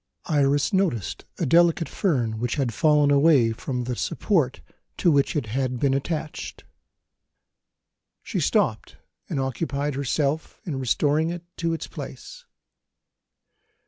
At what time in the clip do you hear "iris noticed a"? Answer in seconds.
0.25-1.45